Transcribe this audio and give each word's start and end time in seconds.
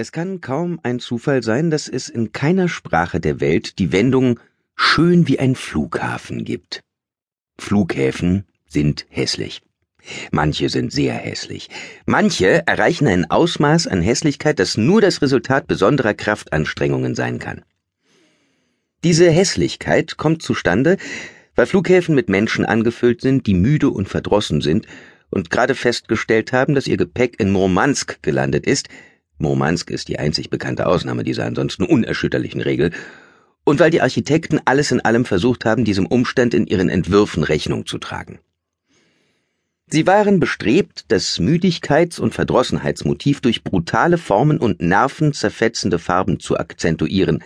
Es 0.00 0.12
kann 0.12 0.40
kaum 0.40 0.80
ein 0.82 0.98
Zufall 0.98 1.42
sein, 1.42 1.70
dass 1.70 1.86
es 1.86 2.08
in 2.08 2.32
keiner 2.32 2.68
Sprache 2.68 3.20
der 3.20 3.38
Welt 3.38 3.78
die 3.78 3.92
Wendung 3.92 4.40
schön 4.74 5.28
wie 5.28 5.38
ein 5.38 5.54
Flughafen 5.54 6.46
gibt. 6.46 6.80
Flughäfen 7.58 8.46
sind 8.66 9.04
hässlich. 9.10 9.60
Manche 10.30 10.70
sind 10.70 10.90
sehr 10.90 11.12
hässlich. 11.12 11.68
Manche 12.06 12.66
erreichen 12.66 13.06
ein 13.08 13.30
Ausmaß 13.30 13.88
an 13.88 14.00
Hässlichkeit, 14.00 14.58
das 14.58 14.78
nur 14.78 15.02
das 15.02 15.20
Resultat 15.20 15.66
besonderer 15.66 16.14
Kraftanstrengungen 16.14 17.14
sein 17.14 17.38
kann. 17.38 17.62
Diese 19.04 19.30
Hässlichkeit 19.30 20.16
kommt 20.16 20.42
zustande, 20.42 20.96
weil 21.56 21.66
Flughäfen 21.66 22.14
mit 22.14 22.30
Menschen 22.30 22.64
angefüllt 22.64 23.20
sind, 23.20 23.46
die 23.46 23.52
müde 23.52 23.90
und 23.90 24.08
verdrossen 24.08 24.62
sind 24.62 24.86
und 25.28 25.50
gerade 25.50 25.74
festgestellt 25.74 26.54
haben, 26.54 26.74
dass 26.74 26.86
ihr 26.86 26.96
Gepäck 26.96 27.38
in 27.38 27.50
Murmansk 27.50 28.22
gelandet 28.22 28.66
ist, 28.66 28.88
Murmansk 29.40 29.90
ist 29.90 30.08
die 30.08 30.18
einzig 30.18 30.50
bekannte 30.50 30.86
Ausnahme 30.86 31.24
dieser 31.24 31.44
ansonsten 31.44 31.84
unerschütterlichen 31.84 32.60
Regel, 32.60 32.90
und 33.64 33.78
weil 33.78 33.90
die 33.90 34.00
Architekten 34.00 34.60
alles 34.64 34.90
in 34.90 35.00
allem 35.00 35.24
versucht 35.24 35.64
haben, 35.64 35.84
diesem 35.84 36.06
Umstand 36.06 36.54
in 36.54 36.66
ihren 36.66 36.88
Entwürfen 36.88 37.42
Rechnung 37.42 37.86
zu 37.86 37.98
tragen. 37.98 38.40
Sie 39.86 40.06
waren 40.06 40.38
bestrebt, 40.38 41.06
das 41.08 41.40
Müdigkeits- 41.40 42.20
und 42.20 42.32
Verdrossenheitsmotiv 42.32 43.40
durch 43.40 43.64
brutale 43.64 44.18
Formen 44.18 44.58
und 44.58 44.80
nervenzerfetzende 44.80 45.98
Farben 45.98 46.38
zu 46.38 46.56
akzentuieren. 46.56 47.42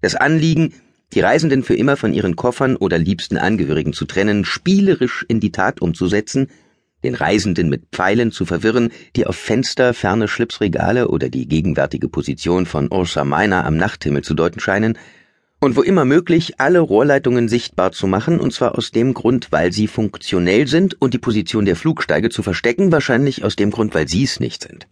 Das 0.00 0.16
Anliegen, 0.16 0.74
die 1.12 1.20
Reisenden 1.20 1.62
für 1.62 1.76
immer 1.76 1.96
von 1.96 2.12
ihren 2.12 2.34
Koffern 2.34 2.76
oder 2.76 2.98
liebsten 2.98 3.38
Angehörigen 3.38 3.92
zu 3.92 4.06
trennen, 4.06 4.44
spielerisch 4.44 5.24
in 5.28 5.38
die 5.38 5.52
Tat 5.52 5.80
umzusetzen 5.80 6.48
den 7.04 7.14
Reisenden 7.14 7.68
mit 7.68 7.84
Pfeilen 7.92 8.32
zu 8.32 8.46
verwirren, 8.46 8.90
die 9.14 9.26
auf 9.26 9.36
Fenster, 9.36 9.94
ferne 9.94 10.26
Schlipsregale 10.26 11.08
oder 11.08 11.28
die 11.28 11.46
gegenwärtige 11.46 12.08
Position 12.08 12.66
von 12.66 12.90
Ursa 12.90 13.24
Minor 13.24 13.64
am 13.64 13.76
Nachthimmel 13.76 14.22
zu 14.22 14.34
deuten 14.34 14.60
scheinen, 14.60 14.98
und 15.60 15.76
wo 15.76 15.82
immer 15.82 16.04
möglich 16.04 16.60
alle 16.60 16.80
Rohrleitungen 16.80 17.48
sichtbar 17.48 17.92
zu 17.92 18.06
machen, 18.06 18.38
und 18.38 18.52
zwar 18.52 18.76
aus 18.76 18.90
dem 18.90 19.14
Grund, 19.14 19.50
weil 19.50 19.72
sie 19.72 19.86
funktionell 19.86 20.66
sind 20.66 21.00
und 21.00 21.14
die 21.14 21.18
Position 21.18 21.64
der 21.64 21.76
Flugsteige 21.76 22.28
zu 22.28 22.42
verstecken, 22.42 22.92
wahrscheinlich 22.92 23.44
aus 23.44 23.56
dem 23.56 23.70
Grund, 23.70 23.94
weil 23.94 24.06
sie 24.06 24.24
es 24.24 24.40
nicht 24.40 24.62
sind. 24.62 24.86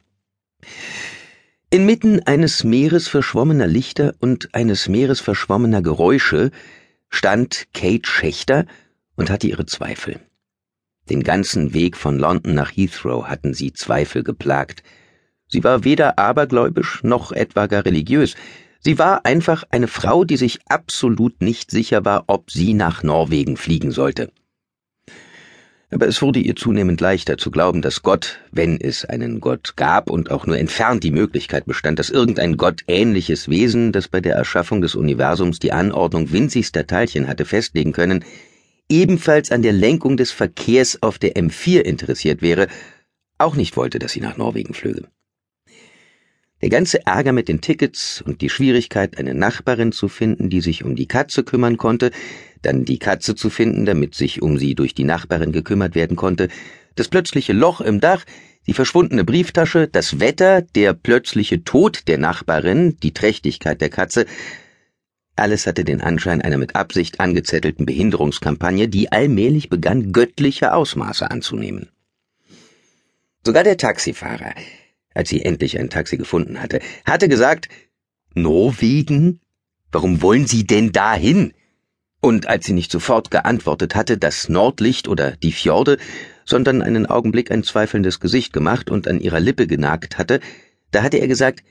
Inmitten 1.69 2.20
eines 2.20 2.65
Meeres 2.65 3.09
verschwommener 3.09 3.67
Lichter 3.67 4.15
und 4.20 4.55
eines 4.55 4.89
Meeres 4.89 5.20
verschwommener 5.20 5.83
Geräusche 5.83 6.50
stand 7.09 7.67
Kate 7.75 8.09
Schächter 8.09 8.67
und 9.17 9.31
hatte 9.31 9.47
ihre 9.47 9.67
Zweifel. 9.67 10.20
Den 11.11 11.22
ganzen 11.22 11.75
Weg 11.75 11.97
von 11.97 12.19
London 12.19 12.55
nach 12.55 12.70
Heathrow 12.70 13.25
hatten 13.25 13.55
sie 13.55 13.72
Zweifel 13.72 14.22
geplagt. 14.22 14.83
Sie 15.48 15.64
war 15.64 15.84
weder 15.84 16.19
abergläubisch 16.19 17.03
noch 17.03 17.33
etwa 17.33 17.67
gar 17.67 17.84
religiös. 17.84 18.36
Sie 18.81 18.98
war 18.98 19.27
einfach 19.27 19.64
eine 19.70 19.89
Frau, 19.89 20.25
die 20.25 20.36
sich 20.36 20.61
absolut 20.69 21.41
nicht 21.41 21.70
sicher 21.70 22.05
war, 22.05 22.25
ob 22.28 22.50
sie 22.50 22.75
nach 22.75 23.03
Norwegen 23.03 23.56
fliegen 23.56 23.91
sollte. 23.91 24.33
Aber 25.92 26.09
es 26.09 26.22
wurde 26.22 26.41
ihr 26.41 26.56
zunehmend 26.56 27.03
leichter 27.03 27.37
zu 27.37 27.50
glauben, 27.50 27.83
dass 27.83 28.03
Gott, 28.03 28.41
wenn 28.50 28.81
es 28.81 29.05
einen 29.05 29.41
Gott 29.41 29.77
gab 29.77 30.09
und 30.09 30.31
auch 30.31 30.47
nur 30.47 30.56
entfernt 30.56 31.05
die 31.05 31.11
Möglichkeit 31.11 31.66
bestand, 31.66 31.98
dass 31.98 32.09
irgendein 32.09 32.56
gottähnliches 32.56 33.50
Wesen, 33.50 33.92
das 33.92 34.09
bei 34.09 34.22
der 34.22 34.34
Erschaffung 34.34 34.81
des 34.81 34.94
Universums 34.94 35.59
die 35.59 35.72
Anordnung 35.72 36.33
winzigster 36.33 36.87
Teilchen 36.87 37.28
hatte 37.28 37.44
festlegen 37.44 37.92
können, 37.92 38.25
ebenfalls 38.88 39.50
an 39.50 39.62
der 39.62 39.72
Lenkung 39.72 40.16
des 40.16 40.30
Verkehrs 40.30 41.02
auf 41.02 41.19
der 41.19 41.34
M4 41.34 41.80
interessiert 41.80 42.42
wäre, 42.42 42.69
auch 43.38 43.56
nicht 43.56 43.77
wollte, 43.77 43.98
dass 43.98 44.12
sie 44.12 44.20
nach 44.20 44.36
Norwegen 44.36 44.75
flöge. 44.75 45.08
Der 46.62 46.70
ganze 46.70 47.05
Ärger 47.06 47.33
mit 47.33 47.48
den 47.48 47.60
Tickets 47.60 48.22
und 48.25 48.41
die 48.41 48.48
Schwierigkeit, 48.48 49.19
eine 49.19 49.34
Nachbarin 49.34 49.91
zu 49.91 50.06
finden, 50.06 50.48
die 50.48 50.60
sich 50.60 50.84
um 50.84 50.94
die 50.94 51.08
Katze 51.08 51.42
kümmern 51.42 51.77
konnte, 51.77 52.12
dann 52.62 52.84
die 52.84 53.00
Katze 53.00 53.34
zu 53.34 53.50
finden, 53.50 53.84
damit 53.84 54.14
sich 54.14 54.42
um 54.42 54.59
sie 54.59 54.76
durch 54.76 54.94
die 54.94 55.03
Nachbarin 55.03 55.50
gekümmert 55.50 55.97
werden 55.97 56.16
konnte, 56.16 56.48
das 56.94 57.09
plötzliche 57.09 57.53
Loch 57.53 57.81
im 57.81 57.98
Dach, 57.98 58.25
die 58.69 58.75
verschwundene 58.75 59.25
Brieftasche, 59.25 59.88
das 59.88 60.21
Wetter, 60.21 60.62
der 60.62 60.94
plötzliche 60.94 61.65
Tod 61.65 62.06
der 62.06 62.19
Nachbarin, 62.19 62.97
die 63.03 63.12
Trächtigkeit 63.12 63.81
der 63.81 63.91
Katze, 63.91 64.26
alles 65.37 65.66
hatte 65.66 65.84
den 65.84 66.00
Anschein 66.00 66.43
einer 66.43 66.59
mit 66.59 66.76
Absicht 66.76 67.20
angezettelten 67.20 67.87
Behinderungskampagne, 67.87 68.88
die 68.88 69.10
allmählich 69.10 69.69
begann, 69.70 70.12
göttliche 70.12 70.75
Ausmaße 70.75 71.31
anzunehmen. 71.31 71.88
Sogar 73.44 73.65
der 73.65 73.76
Taxifahrer, 73.76 74.54
als 75.15 75.31
sie 75.31 75.44
endlich 75.44 75.78
ein 75.78 75.91
Taxi 75.91 76.16
gefunden 76.16 76.60
hatte, 76.60 76.81
hatte 77.04 77.28
gesagt, 77.28 77.69
Norwegen? 78.34 79.41
Warum 79.91 80.22
wollen 80.22 80.47
Sie 80.47 80.65
denn 80.65 80.92
dahin? 80.92 81.53
Und 82.21 82.47
als 82.47 82.66
sie 82.66 82.72
nicht 82.72 82.92
sofort 82.92 83.31
geantwortet 83.31 83.94
hatte, 83.94 84.16
das 84.16 84.48
Nordlicht 84.48 85.09
oder 85.09 85.32
die 85.32 85.53
Fjorde, 85.53 85.98
sondern 86.44 86.81
einen 86.81 87.06
Augenblick 87.06 87.50
ein 87.50 87.65
zweifelndes 87.65 88.21
Gesicht 88.21 88.53
gemacht 88.53 88.91
und 88.91 89.09
an 89.09 89.21
ihrer 89.21 89.41
Lippe 89.41 89.66
genagt 89.66 90.19
hatte, 90.19 90.41
da 90.92 91.03
hatte 91.03 91.19
er 91.19 91.26
gesagt, 91.26 91.62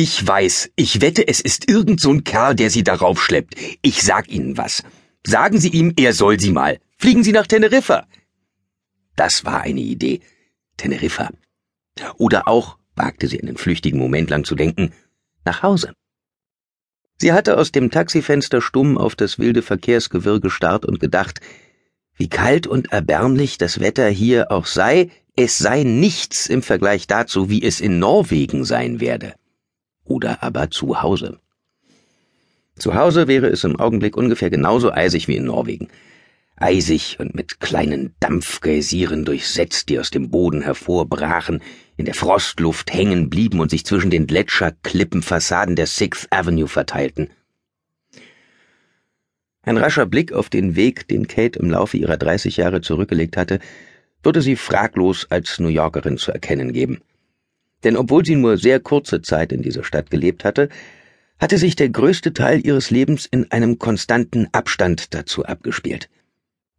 ich 0.00 0.24
weiß, 0.24 0.70
ich 0.76 1.00
wette, 1.00 1.26
es 1.26 1.40
ist 1.40 1.68
irgend 1.68 2.00
so 2.00 2.12
ein 2.12 2.22
Kerl, 2.22 2.54
der 2.54 2.70
Sie 2.70 2.84
darauf 2.84 3.20
schleppt. 3.20 3.56
Ich 3.82 4.04
sag 4.04 4.28
Ihnen 4.28 4.56
was. 4.56 4.84
Sagen 5.26 5.58
Sie 5.58 5.70
ihm, 5.70 5.92
er 5.96 6.12
soll 6.12 6.38
Sie 6.38 6.52
mal. 6.52 6.78
Fliegen 6.98 7.24
Sie 7.24 7.32
nach 7.32 7.48
Teneriffa. 7.48 8.06
Das 9.16 9.44
war 9.44 9.62
eine 9.62 9.80
Idee. 9.80 10.20
Teneriffa. 10.76 11.30
Oder 12.16 12.46
auch, 12.46 12.78
wagte 12.94 13.26
sie 13.26 13.42
einen 13.42 13.56
flüchtigen 13.56 13.98
Moment 13.98 14.30
lang 14.30 14.44
zu 14.44 14.54
denken, 14.54 14.92
nach 15.44 15.64
Hause. 15.64 15.92
Sie 17.16 17.32
hatte 17.32 17.56
aus 17.56 17.72
dem 17.72 17.90
Taxifenster 17.90 18.62
stumm 18.62 18.96
auf 18.96 19.16
das 19.16 19.40
wilde 19.40 19.62
Verkehrsgewirr 19.62 20.38
gestarrt 20.38 20.86
und 20.86 21.00
gedacht, 21.00 21.40
wie 22.14 22.28
kalt 22.28 22.68
und 22.68 22.92
erbärmlich 22.92 23.58
das 23.58 23.80
Wetter 23.80 24.08
hier 24.08 24.52
auch 24.52 24.66
sei, 24.66 25.10
es 25.34 25.58
sei 25.58 25.82
nichts 25.82 26.46
im 26.46 26.62
Vergleich 26.62 27.08
dazu, 27.08 27.50
wie 27.50 27.64
es 27.64 27.80
in 27.80 27.98
Norwegen 27.98 28.64
sein 28.64 29.00
werde 29.00 29.34
oder 30.08 30.42
aber 30.42 30.70
zu 30.70 31.02
Hause. 31.02 31.38
Zu 32.78 32.94
Hause 32.94 33.26
wäre 33.28 33.48
es 33.48 33.64
im 33.64 33.78
Augenblick 33.78 34.16
ungefähr 34.16 34.50
genauso 34.50 34.92
eisig 34.92 35.28
wie 35.28 35.36
in 35.36 35.44
Norwegen. 35.44 35.88
Eisig 36.56 37.18
und 37.20 37.34
mit 37.34 37.60
kleinen 37.60 38.14
Dampfgeysirren 38.18 39.24
durchsetzt, 39.24 39.88
die 39.88 39.98
aus 39.98 40.10
dem 40.10 40.30
Boden 40.30 40.62
hervorbrachen, 40.62 41.60
in 41.96 42.04
der 42.04 42.14
Frostluft 42.14 42.92
hängen 42.92 43.30
blieben 43.30 43.60
und 43.60 43.70
sich 43.70 43.84
zwischen 43.84 44.10
den 44.10 44.26
Gletscherklippenfassaden 44.26 45.76
der 45.76 45.86
Sixth 45.86 46.26
Avenue 46.30 46.68
verteilten. 46.68 47.30
Ein 49.62 49.76
rascher 49.76 50.06
Blick 50.06 50.32
auf 50.32 50.48
den 50.48 50.76
Weg, 50.76 51.08
den 51.08 51.28
Kate 51.28 51.58
im 51.58 51.70
Laufe 51.70 51.96
ihrer 51.96 52.16
30 52.16 52.56
Jahre 52.56 52.80
zurückgelegt 52.80 53.36
hatte, 53.36 53.58
würde 54.22 54.40
sie 54.40 54.56
fraglos 54.56 55.26
als 55.30 55.58
New 55.60 55.68
Yorkerin 55.68 56.16
zu 56.16 56.32
erkennen 56.32 56.72
geben. 56.72 57.02
Denn 57.84 57.96
obwohl 57.96 58.24
sie 58.24 58.36
nur 58.36 58.58
sehr 58.58 58.80
kurze 58.80 59.22
Zeit 59.22 59.52
in 59.52 59.62
dieser 59.62 59.84
Stadt 59.84 60.10
gelebt 60.10 60.44
hatte, 60.44 60.68
hatte 61.38 61.58
sich 61.58 61.76
der 61.76 61.88
größte 61.88 62.32
Teil 62.32 62.64
ihres 62.64 62.90
Lebens 62.90 63.26
in 63.26 63.50
einem 63.52 63.78
konstanten 63.78 64.48
Abstand 64.52 65.14
dazu 65.14 65.44
abgespielt. 65.44 66.08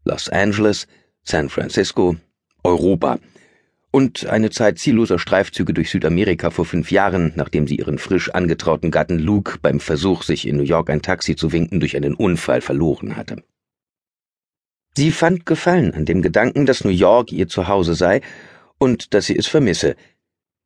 Los 0.04 0.30
Angeles, 0.30 0.88
San 1.24 1.50
Francisco, 1.50 2.18
Europa 2.64 3.20
und 3.92 4.28
eine 4.28 4.50
Zeit 4.50 4.78
zielloser 4.78 5.18
Streifzüge 5.18 5.74
durch 5.74 5.90
Südamerika 5.90 6.52
vor 6.52 6.66
fünf 6.66 6.92
Jahren, 6.92 7.34
nachdem 7.36 7.68
sie 7.68 7.78
ihren 7.78 7.98
frisch 7.98 8.30
angetrauten 8.30 8.92
Gatten 8.92 9.18
Luke 9.18 9.58
beim 9.62 9.80
Versuch, 9.80 10.24
sich 10.24 10.48
in 10.48 10.58
New 10.58 10.64
York 10.64 10.90
ein 10.90 11.02
Taxi 11.02 11.36
zu 11.36 11.52
winken, 11.52 11.80
durch 11.80 11.96
einen 11.96 12.14
Unfall 12.14 12.62
verloren 12.62 13.16
hatte. 13.16 13.44
Sie 14.96 15.12
fand 15.12 15.46
Gefallen 15.46 15.94
an 15.94 16.06
dem 16.06 16.22
Gedanken, 16.22 16.66
dass 16.66 16.84
New 16.84 16.92
York 16.92 17.32
ihr 17.32 17.48
Zuhause 17.48 17.96
sei 17.96 18.22
und 18.78 19.14
dass 19.14 19.26
sie 19.26 19.38
es 19.38 19.48
vermisse, 19.48 19.96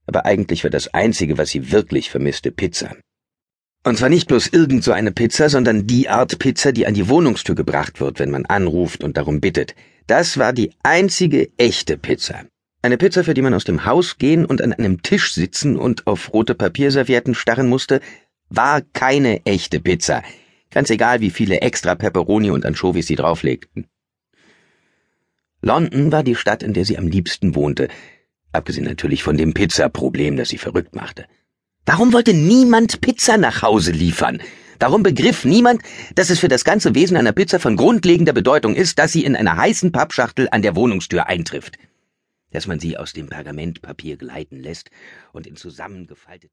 aber 0.06 0.25
eigentlich 0.25 0.64
war 0.64 0.72
das 0.72 0.94
Einzige, 0.94 1.38
was 1.38 1.50
sie 1.50 1.72
wirklich 1.72 2.09
vermisste, 2.09 2.51
Pizza. 2.51 2.95
Und 3.86 3.98
zwar 3.98 4.10
nicht 4.10 4.28
bloß 4.28 4.48
irgend 4.48 4.83
so 4.83 4.94
eine 4.94 5.12
Pizza, 5.12 5.50
sondern 5.50 5.88
die 5.88 6.07
Art 6.07 6.39
Pizza, 6.39 6.72
die 6.72 6.88
an 6.88 6.94
die 6.94 7.10
Wohnungstür 7.10 7.56
gebracht 7.56 8.00
wird, 8.00 8.19
wenn 8.19 8.31
man 8.31 8.45
anruft 8.45 9.04
und 9.04 9.18
darum 9.18 9.42
bittet. 9.42 9.75
Das 10.07 10.38
war 10.38 10.54
die 10.54 10.72
einzige 10.83 11.50
echte 11.57 11.98
Pizza. 11.98 12.45
Eine 12.81 12.98
Pizza, 12.98 13.24
für 13.24 13.33
die 13.33 13.42
man 13.42 13.54
aus 13.54 13.63
dem 13.63 13.86
Haus 13.86 14.18
gehen 14.18 14.45
und 14.45 14.62
an 14.62 14.74
einem 14.74 15.01
Tisch 15.01 15.33
sitzen 15.33 15.78
und 15.78 16.07
auf 16.07 16.33
rote 16.33 16.56
Papierservietten 16.56 17.36
starren 17.36 17.68
musste, 17.68 18.01
war 18.50 18.81
keine 18.81 19.45
echte 19.45 19.80
Pizza. 19.80 20.24
Ganz 20.69 20.89
egal, 20.89 21.19
wie 21.22 21.30
viele 21.30 21.62
extra 21.62 21.95
Peperoni 21.95 22.51
und 22.51 22.66
Anchovies 22.66 23.07
sie 23.07 23.16
drauflegten. 23.16 23.88
London 25.62 26.12
war 26.12 26.24
die 26.24 26.36
Stadt, 26.36 26.62
in 26.62 26.74
der 26.74 26.83
sie 26.83 26.98
am 26.98 27.07
liebsten 27.07 27.56
wohnte, 27.56 27.88
abgesehen 28.54 28.86
natürlich 28.86 29.24
von 29.24 29.38
dem 29.38 29.54
Pizzaproblem, 29.54 30.38
das 30.38 30.50
sie 30.50 30.58
verrückt 30.58 30.96
machte. 30.96 31.26
Warum 31.86 32.14
wollte 32.14 32.34
niemand 32.34 33.02
Pizza 33.02 33.38
nach 33.38 33.62
Hause 33.62 33.92
liefern? 33.92 34.42
Warum 34.80 35.04
begriff 35.04 35.46
niemand, 35.46 35.82
dass 36.16 36.30
es 36.30 36.40
für 36.40 36.48
das 36.48 36.64
ganze 36.64 36.96
Wesen 36.96 37.16
einer 37.16 37.32
Pizza 37.32 37.60
von 37.60 37.78
grundlegender 37.78 38.34
Bedeutung 38.34 38.76
ist, 38.76 39.00
dass 39.00 39.12
sie 39.12 39.24
in 39.24 39.36
einer 39.36 39.56
heißen 39.56 39.92
Pappschachtel 39.92 40.48
an 40.52 40.62
der 40.62 40.76
Wohnungstür 40.76 41.28
eintrifft, 41.28 41.78
dass 42.52 42.68
man 42.68 42.80
sie 42.80 42.98
aus 42.98 43.14
dem 43.14 43.30
Pergamentpapier 43.30 44.18
gleiten 44.18 44.60
lässt 44.60 44.90
und 45.32 45.48
in 45.48 45.56
zusammengefalteten 45.56 46.52